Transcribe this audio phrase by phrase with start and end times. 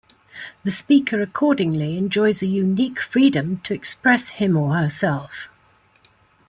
[0.63, 5.51] The speaker accordingly enjoys a unique freedom to express him or herself.